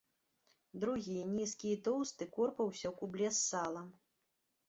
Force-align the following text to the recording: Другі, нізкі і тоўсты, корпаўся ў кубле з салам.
Другі, 0.83 1.17
нізкі 1.33 1.69
і 1.73 1.75
тоўсты, 1.87 2.27
корпаўся 2.37 2.87
ў 2.91 2.93
кубле 3.01 3.29
з 3.41 3.43
салам. 3.49 3.87